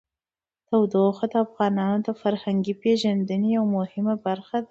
تودوخه 0.67 1.25
د 1.33 1.35
افغانانو 1.45 1.97
د 2.07 2.09
فرهنګي 2.21 2.73
پیژندنې 2.81 3.49
یوه 3.57 3.69
مهمه 3.77 4.15
برخه 4.25 4.51
ده. 4.59 4.59